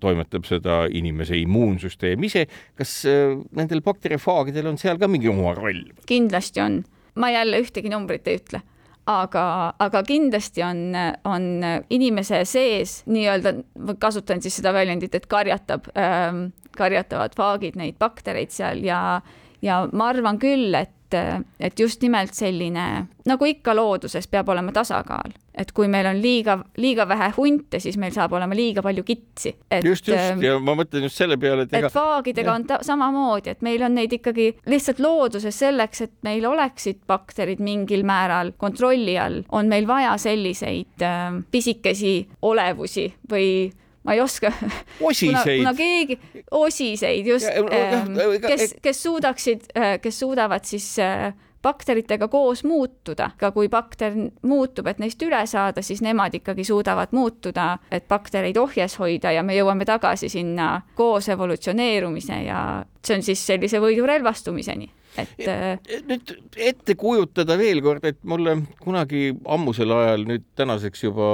[0.00, 2.46] toimetab seda inimese immuunsüsteem ise.
[2.78, 5.84] kas äh, nendel bakteriofaagidel on seal ka mingi oma roll?
[6.06, 6.82] kindlasti on,
[7.14, 8.62] ma jälle ühtegi numbrit ei ütle
[9.10, 9.44] aga,
[9.82, 10.94] aga kindlasti on,
[11.26, 11.46] on
[11.90, 13.54] inimese sees nii-öelda,
[14.02, 19.20] kasutan siis seda väljendit, et karjatab ähm,, karjatavad faagid neid baktereid seal ja,
[19.64, 22.86] ja ma arvan küll, et et just nimelt selline,
[23.28, 25.38] nagu ikka looduses, peab olema tasakaal.
[25.52, 29.50] et kui meil on liiga, liiga vähe hunte, siis meil saab olema liiga palju kitsi.
[29.84, 31.90] just, just ähm, ja ma mõtlen just selle peale, et ega...
[31.90, 36.46] et vaagidega on ta samamoodi, et meil on neid ikkagi lihtsalt looduses selleks, et meil
[36.48, 42.16] oleksid bakterid mingil määral kontrolli all, on meil vaja selliseid äh, pisikesi
[42.48, 43.52] olevusi või
[44.04, 44.52] ma ei oska.
[45.00, 45.58] osiseid.
[45.58, 46.18] kuna keegi,
[46.50, 53.52] osiseid just, ähm, kes, kes suudaksid, äh, kes suudavad siis äh, bakteritega koos muutuda, ka
[53.54, 58.98] kui bakter muutub, et neist üle saada, siis nemad ikkagi suudavad muutuda, et baktereid ohjes
[58.98, 62.64] hoida ja me jõuame tagasi sinna koos evolutsioneerumise ja
[63.04, 69.92] see on siis sellise võidurelvastumiseni et nüüd ette kujutada veel kord, et mulle kunagi ammusel
[69.96, 71.30] ajal, nüüd tänaseks juba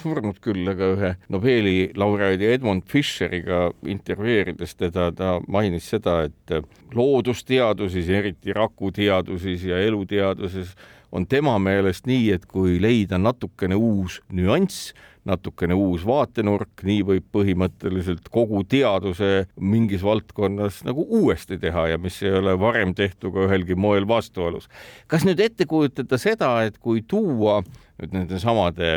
[0.00, 6.58] surnud küll, aga ühe Nobeli laureaadi Edmund Fischeriga intervjueerides teda, ta mainis seda, et
[6.94, 10.74] loodusteaduses, eriti rakuteaduses ja eluteaduses
[11.14, 14.92] on tema meelest nii, et kui leida natukene uus nüanss,
[15.24, 22.20] natukene uus vaatenurk, nii võib põhimõtteliselt kogu teaduse mingis valdkonnas nagu uuesti teha ja mis
[22.22, 24.68] ei ole varem tehtuga ühelgi moel vastuolus.
[25.06, 28.96] kas nüüd ette kujutada seda, et kui tuua nüüd nende samade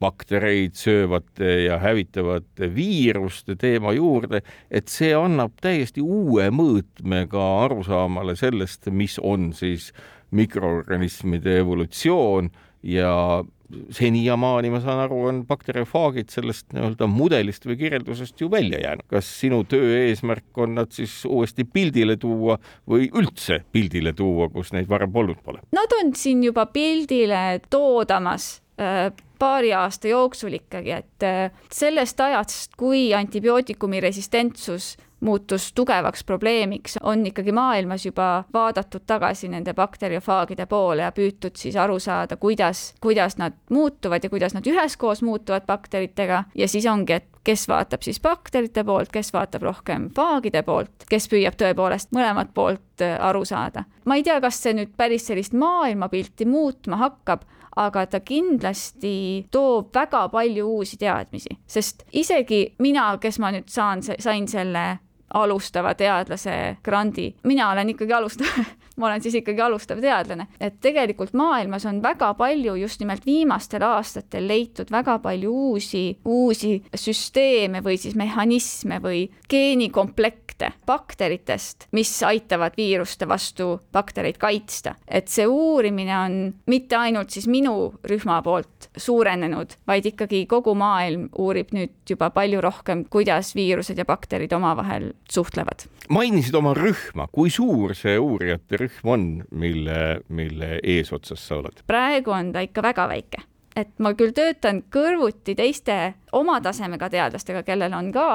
[0.00, 8.36] baktereid söövate ja hävitavate viiruste teema juurde, et see annab täiesti uue mõõtme ka arusaamale
[8.38, 9.90] sellest, mis on siis
[10.30, 12.50] mikroorganismide evolutsioon
[12.82, 13.44] ja
[13.92, 19.04] seniamaani, ma saan aru, on bakteriofaagid sellest nii-öelda mudelist või kirjeldusest ju välja jäänud.
[19.12, 24.72] kas sinu töö eesmärk on nad siis uuesti pildile tuua või üldse pildile tuua, kus
[24.72, 25.60] neid varem polnud pole?
[25.76, 32.72] Nad on siin juba pildile toodamas äh, paari aasta jooksul ikkagi, et äh, sellest ajast,
[32.78, 41.02] kui antibiootikumi resistentsus muutus tugevaks probleemiks, on ikkagi maailmas juba vaadatud tagasi nende bakteriofaagide poole
[41.02, 46.44] ja püütud siis aru saada, kuidas, kuidas nad muutuvad ja kuidas nad üheskoos muutuvad bakteritega
[46.54, 51.28] ja siis ongi, et kes vaatab siis bakterite poolt, kes vaatab rohkem faagide poolt, kes
[51.32, 53.84] püüab tõepoolest mõlemat poolt äh, aru saada.
[54.04, 57.46] ma ei tea, kas see nüüd päris sellist maailmapilti muutma hakkab,
[57.78, 64.02] aga ta kindlasti toob väga palju uusi teadmisi, sest isegi mina, kes ma nüüd saan,
[64.02, 64.86] sain selle
[65.34, 67.34] alustava teadlase grandi.
[67.42, 68.46] mina olen ikkagi alustav
[68.98, 73.84] ma olen siis ikkagi alustav teadlane, et tegelikult maailmas on väga palju just nimelt viimastel
[73.86, 80.47] aastatel leitud väga palju uusi, uusi süsteeme või siis mehhanisme või geenikomplekte
[80.86, 84.94] bakteritest, mis aitavad viiruste vastu baktereid kaitsta.
[85.08, 91.28] et see uurimine on mitte ainult siis minu rühma poolt suurenenud, vaid ikkagi kogu maailm
[91.38, 95.86] uurib nüüd juba palju rohkem, kuidas viirused ja bakterid omavahel suhtlevad.
[96.08, 101.84] mainisid oma rühma, kui suur see uurijate rühm on, mille, mille eesotsas sa oled?
[101.86, 103.42] praegu on ta ikka väga väike,
[103.76, 105.98] et ma küll töötan kõrvuti teiste
[106.32, 108.28] oma tasemega teadlastega, kellel on ka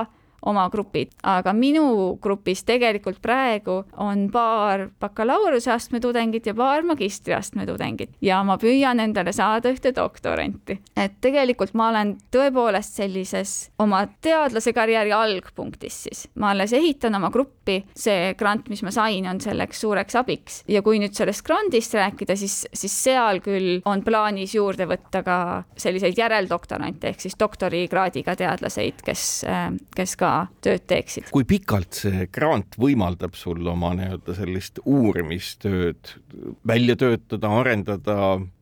[0.49, 8.15] oma grupid, aga minu grupis tegelikult praegu on paar bakalaureuseastme tudengit ja paar magistriastme tudengit
[8.21, 10.79] ja ma püüan endale saada ühte doktoranti.
[10.97, 17.29] et tegelikult ma olen tõepoolest sellises oma teadlase karjääri algpunktis siis, ma alles ehitan oma
[17.33, 20.61] gruppi, see grant, mis ma sain, on selleks suureks abiks.
[20.71, 25.37] Ja kui nüüd sellest grandist rääkida, siis, siis seal küll on plaanis juurde võtta ka
[25.79, 29.27] selliseid järeldoktorante ehk siis doktorikraadiga teadlaseid, kes,
[29.95, 30.32] kes ka
[30.63, 31.29] tööd teeksid.
[31.33, 36.15] kui pikalt see grant võimaldab sul oma nii-öelda sellist uurimistööd
[36.67, 38.17] välja töötada, arendada,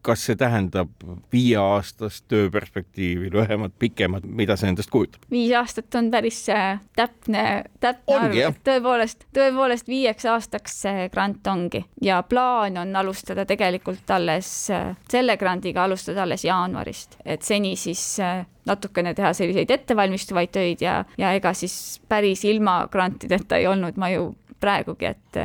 [0.06, 0.92] kas see tähendab
[1.34, 5.26] viieaastast tööperspektiivi, lühemat, pikemat, mida see endast kujutab?
[5.32, 7.46] viis aastat on päris äh, täpne,
[7.84, 14.10] täpne arv, et tõepoolest, tõepoolest viieks aastaks see grant ongi ja plaan on alustada tegelikult
[14.12, 20.54] alles, äh, selle grandiga alustada alles jaanuarist, et seni siis äh, natukene teha selliseid ettevalmistuvaid
[20.54, 25.38] töid ja, ja ega siis päris ilma grantideta ei olnud ma ju praegugi, et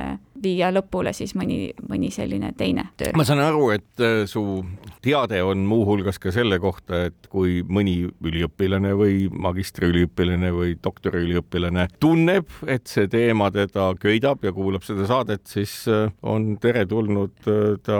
[0.42, 3.12] viia lõpule siis mõni, mõni selline teine töö.
[3.16, 4.42] ma saan aru, et äh, su
[5.04, 12.50] teade on muuhulgas ka selle kohta, et kui mõni üliõpilane või magistriüliõpilane või doktoriüliõpilane tunneb,
[12.66, 17.34] et see teema teda köidab ja kuulab seda saadet, siis äh, on teretulnud
[17.86, 17.98] ta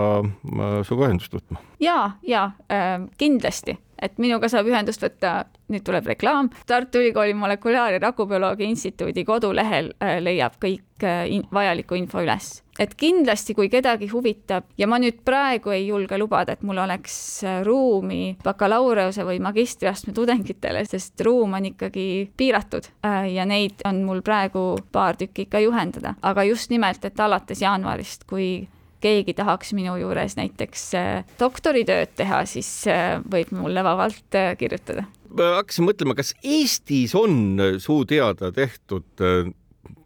[0.87, 1.61] sinuga ühendust võtma.
[1.81, 5.33] ja, ja äh, kindlasti et minuga saab ühendust võtta,
[5.73, 11.99] nüüd tuleb reklaam, Tartu Ülikooli molekulaar- ja rakubioloogia instituudi kodulehel äh, leiab kõik äh, vajaliku
[11.99, 12.51] info üles.
[12.79, 17.17] et kindlasti, kui kedagi huvitab ja ma nüüd praegu ei julge lubada, et mul oleks
[17.47, 22.91] äh, ruumi bakalaureuse või magistriastme tudengitele, sest ruum on ikkagi piiratud
[23.33, 28.27] ja neid on mul praegu paar tükki ikka juhendada, aga just nimelt, et alates jaanuarist,
[28.29, 28.67] kui
[29.07, 35.07] keegi tahaks minu juures näiteks äh, doktoritööd teha, siis äh, võib mulle vabalt äh, kirjutada.
[35.37, 39.25] ma hakkasin mõtlema, kas Eestis on suu teada tehtud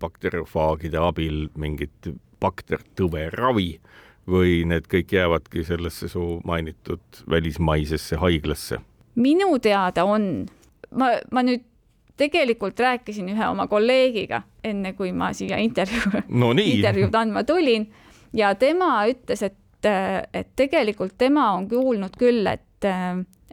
[0.01, 3.75] bakteriofaagide abil mingit baktertõve ravi
[4.31, 8.81] või need kõik jäävadki sellesse su mainitud välismaisesse haiglasse?
[9.15, 10.47] minu teada on.
[10.91, 11.67] ma, ma nüüd
[12.21, 17.89] tegelikult rääkisin ühe oma kolleegiga, enne kui ma siia intervjuu no, intervjuud andma tulin
[18.37, 19.89] ja tema ütles, et,
[20.35, 22.89] et tegelikult tema on kuulnud küll, et,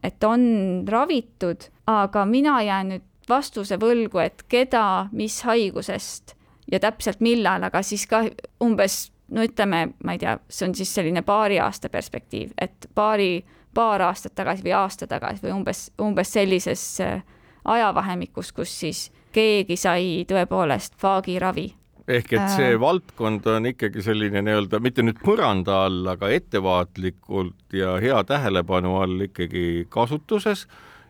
[0.03, 0.43] et on
[0.87, 6.35] ravitud, aga mina jään nüüd vastuse võlgu, et keda, mis haigusest
[6.71, 8.25] ja täpselt millal, aga siis ka
[8.63, 13.45] umbes no ütleme, ma ei tea, see on siis selline paari aasta perspektiiv, et paari,
[13.75, 17.19] paar aastat tagasi või aasta tagasi või umbes, umbes sellises äh,
[17.65, 21.67] ajavahemikus, kus siis keegi sai tõepoolest faagiravi.
[22.07, 22.79] ehk et see äh...
[22.79, 29.27] valdkond on ikkagi selline nii-öelda mitte nüüd põranda all, aga ettevaatlikult ja hea tähelepanu all
[29.27, 30.67] ikkagi kasutuses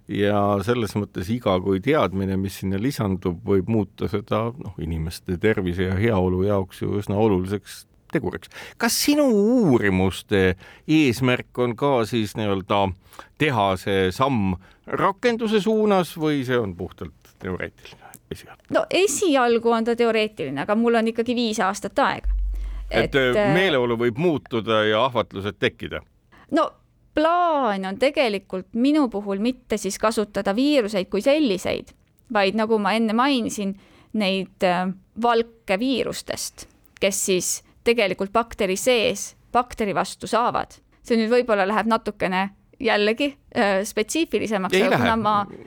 [0.08, 5.90] ja selles mõttes iga kui teadmine, mis sinna lisandub, võib muuta seda noh, inimeste tervise
[5.90, 8.50] ja heaolu jaoks ju üsna oluliseks teguriks.
[8.78, 10.56] kas sinu uurimuste
[10.88, 12.82] eesmärk on ka siis nii-öelda
[13.38, 14.56] teha see samm
[14.88, 18.64] rakenduse suunas või see on puhtalt teoreetiline esialgu?
[18.70, 22.32] no esialgu on ta teoreetiline, aga mul on ikkagi viis aastat aega.
[22.90, 26.02] et, et äh, meeleolu võib muutuda ja ahvatlused tekkida?
[26.52, 26.70] no
[27.18, 31.90] plaan on tegelikult minu puhul mitte siis kasutada viiruseid kui selliseid,
[32.34, 33.74] vaid nagu ma enne mainisin,
[34.18, 34.86] neid äh,
[35.22, 36.68] valke viirustest,
[37.02, 37.50] kes siis
[37.88, 40.78] tegelikult bakteri sees bakteri vastu saavad.
[41.08, 42.50] see nüüd võib-olla läheb natukene
[42.84, 44.76] jällegi äh, spetsiifilisemaks.
[44.76, 45.14] ei lähe,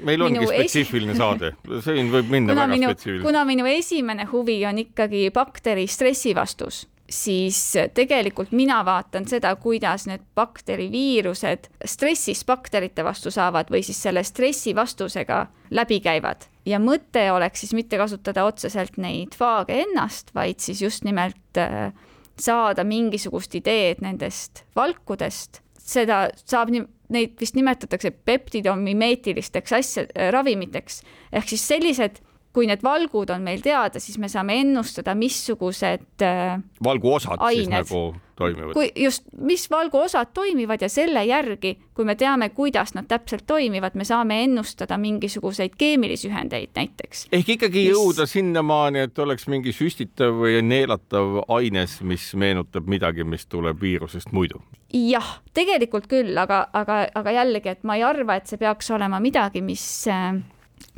[0.05, 1.23] meil ongi spetsiifiline esi...
[1.23, 1.53] saade,
[1.87, 3.27] siin võib minna kuna väga spetsiifiliseks.
[3.27, 7.59] kuna minu esimene huvi on ikkagi bakteri stressivastus, siis
[7.95, 15.41] tegelikult mina vaatan seda, kuidas need bakteriviirused stressis bakterite vastu saavad või siis selle stressivastusega
[15.75, 16.47] läbi käivad.
[16.67, 21.93] ja mõte oleks siis mitte kasutada otseselt neid faage ennast, vaid siis just nimelt äh,
[22.39, 31.01] saada mingisugust ideed nendest valkudest, seda saab nii neid vist nimetatakse peptidomimeetilisteks asja, ravimiteks
[31.33, 32.21] ehk siis sellised,
[32.53, 37.71] kui need valgud on meil teada, siis me saame ennustada, missugused äh, valguosad ained, siis
[37.71, 38.01] nagu
[38.41, 38.73] toimivad.
[38.75, 43.95] kui just, mis valguosad toimivad ja selle järgi, kui me teame, kuidas nad täpselt toimivad,
[43.95, 47.29] me saame ennustada mingisuguseid keemilisi ühendeid näiteks.
[47.33, 47.93] ehk ikkagi mis...
[47.95, 54.35] jõuda sinnamaani, et oleks mingi süstitav või neelatav aines, mis meenutab midagi, mis tuleb viirusest
[54.35, 58.91] muidu jah, tegelikult küll, aga, aga, aga jällegi, et ma ei arva, et see peaks
[58.91, 59.85] olema midagi, mis,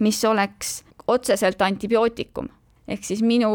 [0.00, 0.78] mis oleks
[1.12, 2.48] otseselt antibiootikum
[2.88, 3.50] ehk siis minu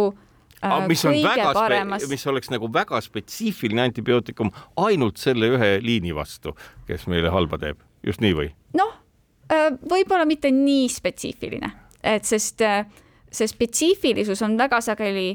[0.63, 2.06] äh, mis on väga paremas...
[2.10, 4.52] mis oleks nagu väga spetsiifiline antibiootikum
[4.86, 6.56] ainult selle ühe liini vastu,
[6.88, 8.54] kes meile halba teeb, just nii või?
[8.78, 8.96] noh,
[9.52, 12.86] äh, võib-olla mitte nii spetsiifiline, et sest äh,
[13.32, 15.34] see spetsiifilisus on väga sageli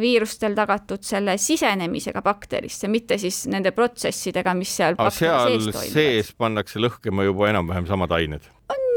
[0.00, 6.82] viirustel tagatud selle sisenemisega bakterisse, mitte siis nende protsessidega, mis seal Aga seal sees pannakse
[6.82, 8.48] lõhkema juba enam-vähem samad ained?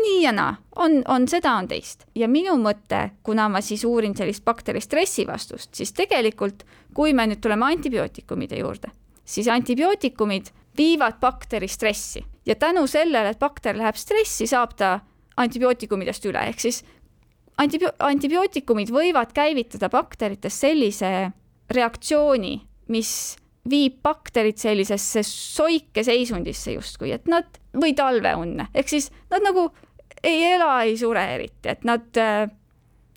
[0.08, 2.08] Nii ja naa, on, on seda, on teist.
[2.16, 6.64] ja minu mõte, kuna ma siis uurin sellist bakteri stressivastust, siis tegelikult
[6.96, 8.92] kui me nüüd tuleme antibiootikumide juurde,
[9.26, 12.24] siis antibiootikumid viivad bakteri stressi.
[12.46, 15.00] Ja tänu sellele, et bakter läheb stressi, saab ta
[15.38, 16.84] antibiootikumidest üle, ehk siis
[17.62, 21.12] antibio-, antibiootikumid võivad käivitada bakterites sellise
[21.74, 22.56] reaktsiooni,
[22.94, 23.12] mis
[23.68, 29.68] viib bakterid sellisesse soike seisundisse justkui, et nad, või talveunne, ehk siis nad nagu
[30.24, 32.06] ei ela, ei sure eriti, et nad,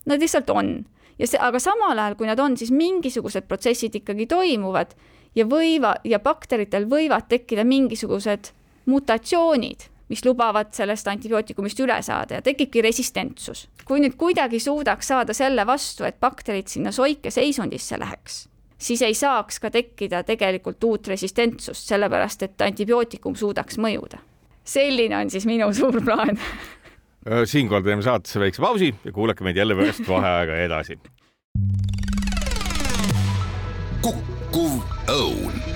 [0.07, 0.73] nad lihtsalt on.
[1.19, 4.97] ja see, aga samal ajal, kui nad on, siis mingisugused protsessid ikkagi toimuvad
[5.35, 8.53] ja võivad, ja bakteritel võivad tekkida mingisugused
[8.91, 13.69] mutatsioonid mis lubavad sellest antibiootikumist üle saada ja tekibki resistentsus.
[13.87, 19.15] kui nüüd kuidagi suudaks saada selle vastu, et bakterid sinna soike seisundisse läheks, siis ei
[19.15, 24.19] saaks ka tekkida tegelikult uut resistentsust, sellepärast et antibiootikum suudaks mõjuda.
[24.65, 26.39] selline on siis minu suur plaan
[27.45, 30.99] siinkohal teeme saatesse väikse pausi ja kuulake meid jälle pärast vaheaega edasi.
[34.01, 34.81] kukkuv
[35.13, 35.70] õun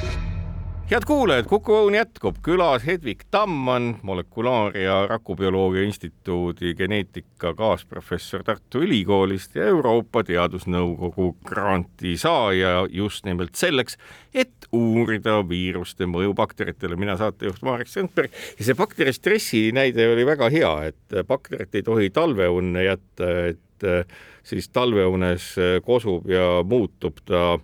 [0.90, 8.82] head kuulajad, Kuku Õun jätkub, külas Hedvig Tammann, molekulaar- ja rakubioloogia instituudi geneetika kaasprofessor Tartu
[8.84, 13.96] Ülikoolist ja Euroopa Teadusnõukogu granti saaja just nimelt selleks,
[14.34, 16.96] et uurida viiruste mõju bakteritele.
[16.96, 21.82] mina saatejuht Marek Sandberg ja see bakteri stressi näide oli väga hea, et bakterit ei
[21.82, 24.08] tohi talveunne jätta, et
[24.42, 27.58] siis talveunes kosub ja muutub ta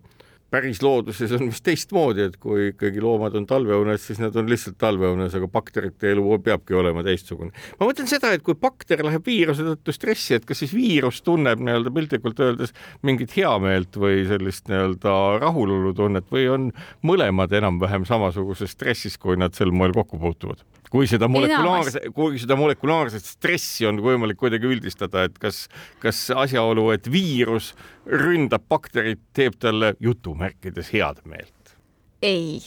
[0.51, 4.79] päris looduses on vist teistmoodi, et kui ikkagi loomad on talveunes, siis nad on lihtsalt
[4.81, 7.53] talveunes, aga bakterite elu peabki olema teistsugune.
[7.81, 11.63] ma mõtlen seda, et kui bakter läheb viiruse tõttu stressi, et kas siis viirus tunneb
[11.63, 12.75] nii-öelda piltlikult öeldes
[13.07, 16.69] mingit heameelt või sellist nii-öelda rahulolutunnet või on
[17.07, 20.67] mõlemad enam-vähem samasuguses stressis, kui nad sel moel kokku puutuvad?
[20.91, 25.69] kui seda molekulaarse, kui seda molekulaarset stressi on võimalik kuidagi üldistada, et kas,
[26.03, 27.71] kas asjaolu, et viirus
[28.11, 31.77] ründab bakterit, teeb talle jutumärkides head meelt?
[32.23, 32.61] ei,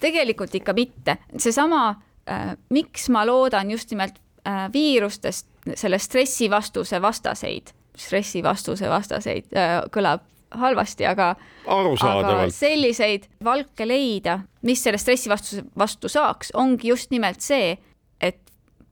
[0.00, 1.16] tegelikult ikka mitte.
[1.38, 1.88] seesama
[2.30, 10.26] äh,, miks ma loodan just nimelt äh, viirustest selle stressivastuse vastaseid, stressivastuse vastaseid äh, kõlab
[10.50, 11.34] halvasti, aga
[11.66, 12.54] arusaadavalt.
[12.54, 17.76] selliseid valke leida, mis selle stressi vastu, vastu saaks, ongi just nimelt see,
[18.20, 18.40] et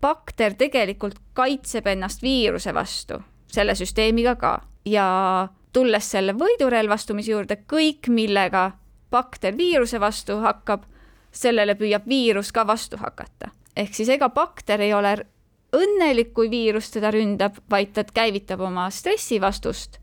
[0.00, 3.18] bakter tegelikult kaitseb ennast viiruse vastu
[3.52, 5.48] selle süsteemiga ka ja
[5.78, 8.72] tulles selle võidurelvastumise juurde, kõik, millega
[9.14, 10.88] bakter viiruse vastu hakkab,
[11.30, 13.52] sellele püüab viirus ka vastu hakata.
[13.76, 15.14] ehk siis ega bakter ei ole
[15.76, 20.00] õnnelik, kui viirus teda ründab, vaid ta käivitab oma stressivastust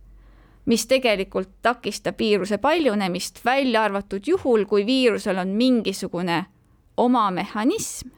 [0.66, 6.46] mis tegelikult takistab viiruse paljunemist, välja arvatud juhul, kui viirusel on mingisugune
[6.98, 8.10] oma mehhanism,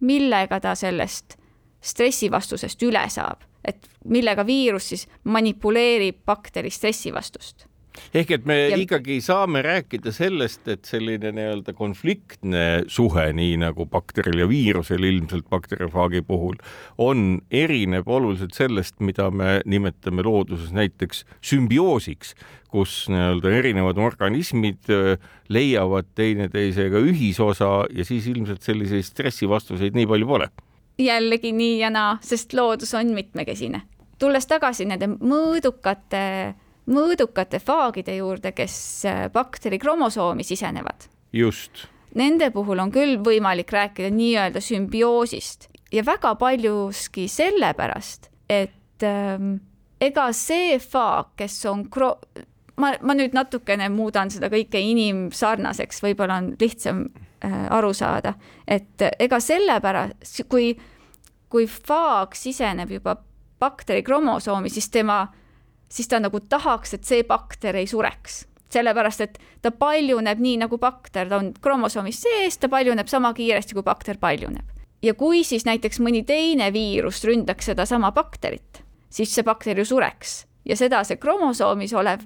[0.00, 1.36] millega ta sellest
[1.82, 7.66] stressivastusest üle saab, et millega viirus siis manipuleerib bakteri stressivastust
[8.16, 8.78] ehk et me ja...
[8.80, 15.48] ikkagi saame rääkida sellest, et selline nii-öelda konfliktne suhe, nii nagu bakteril ja viirusel ilmselt
[15.52, 16.58] bakterifaagi puhul
[17.02, 22.34] on, erineb oluliselt sellest, mida me nimetame looduses näiteks sümbioosiks,
[22.72, 30.34] kus nii-öelda erinevad organismid äh, leiavad teineteisega ühisosa ja siis ilmselt selliseid stressivastuseid nii palju
[30.34, 30.52] pole
[31.02, 33.80] jällegi nii ja naa, sest loodus on mitmekesine.
[34.22, 36.22] Tulles tagasi nende mõõdukate
[36.90, 41.08] mõõdukate faagide juurde, kes äh, bakteri kromosoomi sisenevad.
[41.32, 41.86] just.
[42.14, 49.54] Nende puhul on küll võimalik rääkida nii-öelda sümbioosist ja väga paljuski sellepärast, et ähm,
[50.00, 52.18] ega see faag, kes on kro-,
[52.76, 57.06] ma, ma nüüd natukene muudan seda kõike inimsarnaseks, võib-olla on lihtsam
[57.44, 58.34] äh, aru saada,
[58.68, 60.74] et ega sellepärast, kui,
[61.48, 63.16] kui faag siseneb juba
[63.62, 65.22] bakteri kromosoomi, siis tema
[65.92, 68.46] siis ta nagu tahaks, et see bakter ei sureks.
[68.72, 73.74] sellepärast et ta paljuneb nii nagu bakter, ta on kromosoomis sees, ta paljuneb sama kiiresti,
[73.74, 74.64] kui bakter paljuneb.
[75.02, 80.46] ja kui siis näiteks mõni teine viirus ründaks sedasama bakterit, siis see bakter ju sureks.
[80.64, 82.24] ja seda see kromosoomis olev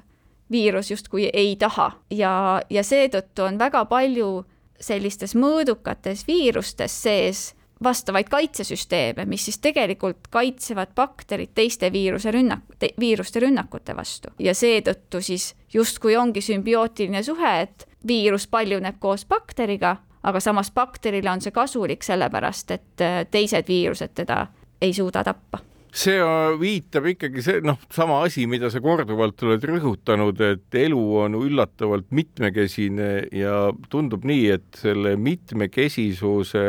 [0.50, 1.92] viirus justkui ei taha.
[2.10, 4.44] ja, ja seetõttu on väga palju
[4.80, 12.90] sellistes mõõdukates viirustes sees vastavaid kaitsesüsteeme, mis siis tegelikult kaitsevad bakterid teiste viiruse rünnak te,,
[13.00, 14.32] viiruste rünnakute vastu.
[14.38, 21.30] Ja seetõttu siis justkui ongi sümbiootiline suhe, et viirus paljuneb koos bakteriga, aga samas bakterile
[21.30, 24.46] on see kasulik, sellepärast et äh, teised viirused teda
[24.80, 25.60] ei suuda tappa
[25.96, 26.16] see
[26.60, 32.10] viitab ikkagi see noh, sama asi, mida sa korduvalt oled rõhutanud, et elu on üllatavalt
[32.16, 36.66] mitmekesine ja tundub nii, et selle mitmekesisuse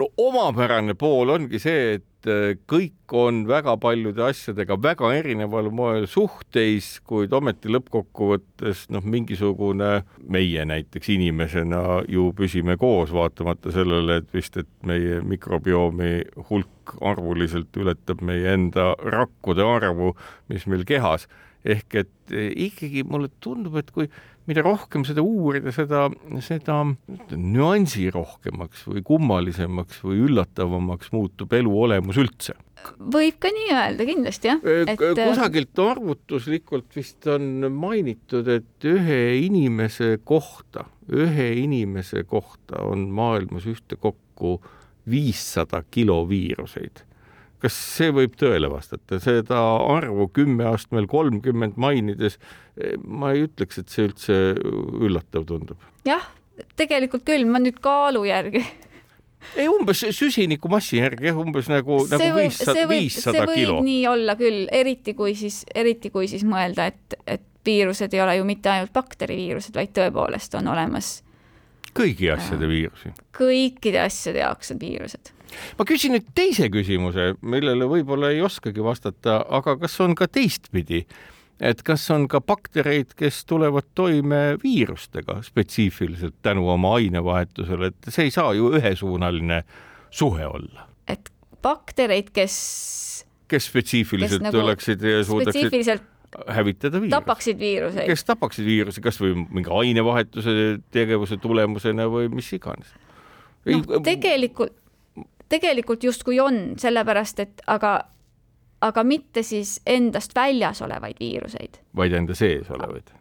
[0.00, 5.70] no, omapärane pool ongi see, et et äh, kõik on väga paljude asjadega väga erineval
[5.74, 14.20] moel suhteis, kuid ometi lõppkokkuvõttes noh, mingisugune meie näiteks inimesena ju püsime koos, vaatamata sellele,
[14.22, 20.14] et vist, et meie mikrobiomi hulk arvuliselt ületab meie enda rakkude arvu,
[20.48, 21.28] mis meil kehas.
[21.62, 24.08] Ehk et eh, ikkagi mulle tundub, et kui
[24.50, 26.06] mida rohkem seda uurida, seda,
[26.42, 26.80] seda
[27.36, 32.56] nüansi rohkemaks või kummalisemaks või üllatavamaks muutub elu olemus üldse.
[32.98, 34.98] võib ka nii öelda, kindlasti jah et....
[34.98, 44.58] kusagilt arvutuslikult vist on mainitud, et ühe inimese kohta, ühe inimese kohta on maailmas ühtekokku
[45.10, 47.06] viissada kilo viiruseid
[47.62, 49.60] kas see võib tõele vastata, seda
[49.94, 52.38] arvu kümme astmel kolmkümmend mainides
[53.06, 54.38] ma ei ütleks, et see üldse
[55.02, 55.90] üllatav tundub.
[56.08, 56.24] jah,
[56.78, 58.64] tegelikult küll, ma nüüd kaalu järgi
[59.56, 63.80] ei, umbes süsinikumassi järgi jah, umbes nagu, nagu viissada, viissada kilo.
[63.84, 68.38] nii olla küll, eriti kui siis, eriti kui siis mõelda, et, et viirused ei ole
[68.38, 71.20] ju mitte ainult bakteriviirused, vaid tõepoolest on olemas
[71.96, 73.12] kõigi asjade viirusi.
[73.36, 75.32] kõikide asjade jaoks on viirused.
[75.78, 81.04] Ma küsin nüüd teise küsimuse, millele võib-olla ei oskagi vastata, aga kas on ka teistpidi,
[81.62, 88.28] et kas on ka baktereid, kes tulevad toime viirustega spetsiifiliselt tänu oma ainevahetusele, et see
[88.30, 89.62] ei saa ju ühesuunaline
[90.10, 90.88] suhe olla.
[91.08, 91.30] et
[91.62, 92.56] baktereid, kes
[93.52, 96.08] kes spetsiifiliselt kes nagu oleksid ja suudaksid spetsiifiliselt
[96.48, 97.12] hävitada viirus.
[97.12, 98.06] tapaksid viiruseid.
[98.08, 100.54] kes tapaksid viiruse, kas või mingi ainevahetuse
[100.94, 102.94] tegevuse tulemusena või mis iganes.
[103.68, 104.74] noh, tegelikult,
[105.48, 107.96] tegelikult justkui on, sellepärast et aga,
[108.80, 111.80] aga mitte siis endast väljas olevaid viiruseid.
[111.96, 113.14] vaid enda sees olevaid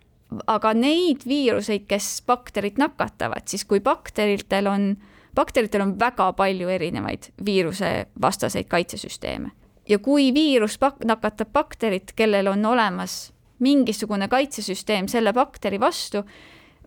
[0.48, 4.94] aga neid viiruseid, kes bakterit nakatavad, siis kui bakteritel on,
[5.36, 9.52] bakteritel on väga palju erinevaid viirusevastaseid kaitsesüsteeme
[9.90, 16.24] ja kui viirus pak-, nakatab bakterit, kellel on olemas mingisugune kaitsesüsteem selle bakteri vastu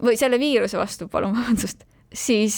[0.02, 2.56] või selle viiruse vastu, palun vabandust, siis,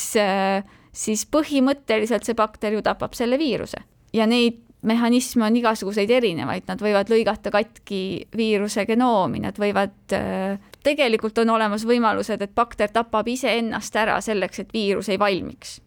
[0.97, 3.83] siis põhimõtteliselt see bakter ju tapab selle viiruse
[4.17, 8.01] ja neid mehhanisme on igasuguseid erinevaid, nad võivad lõigata katki
[8.37, 10.15] viiruse genoomi, nad võivad,
[10.87, 15.81] tegelikult on olemas võimalused, et bakter tapab iseennast ära selleks, et viirus ei valmiks.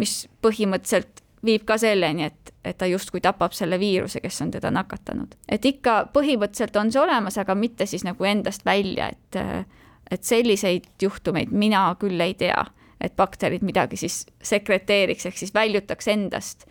[0.00, 4.70] mis põhimõtteliselt viib ka selleni, et, et ta justkui tapab selle viiruse, kes on teda
[4.70, 5.34] nakatanud.
[5.48, 9.66] et ikka põhimõtteliselt on see olemas, aga mitte siis nagu endast välja, et,
[10.10, 12.64] et selliseid juhtumeid mina küll ei tea,
[13.00, 16.66] et bakterid midagi siis sekreteeriks, ehk siis väljutaks endast,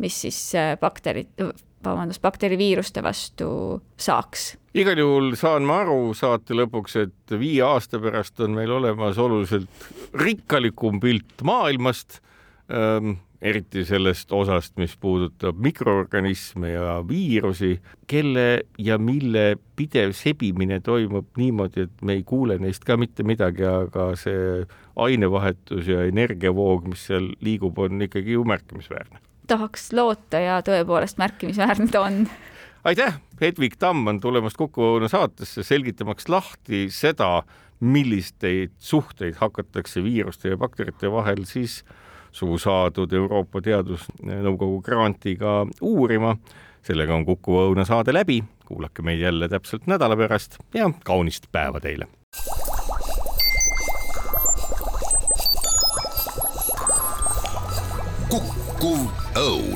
[0.00, 1.30] mis siis äh, bakterid,
[1.84, 3.48] vabandust, bakteriviiruste vastu
[4.00, 4.54] saaks.
[4.74, 9.86] igal juhul saan ma aru saate lõpuks, et viie aasta pärast on meil olemas oluliselt
[10.18, 12.20] rikkalikum pilt maailmast
[12.72, 17.76] ähm, eriti sellest osast, mis puudutab mikroorganisme ja viirusi,
[18.08, 23.66] kelle ja mille pidev sebimine toimub niimoodi, et me ei kuule neist ka mitte midagi,
[23.68, 24.64] aga see
[24.96, 29.18] ainevahetus ja energiavoog, mis seal liigub, on ikkagi ju märkimisväärne.
[29.46, 32.26] tahaks loota ja tõepoolest märkimisväärne ta on
[32.84, 37.42] aitäh, Hedvig Tamm on tulemast Kuku Õuna saatesse selgitamaks lahti seda,
[37.80, 41.82] millisteid suhteid hakatakse viiruste ja bakterite vahel siis
[42.34, 46.36] suu saadud Euroopa Teadusnõukogu grantiga uurima.
[46.82, 51.80] sellega on Kuku Õuna saade läbi, kuulake meid jälle täpselt nädala pärast ja kaunist päeva
[51.80, 52.06] teile.
[58.84, 59.08] Kukkuv
[59.40, 59.73] õun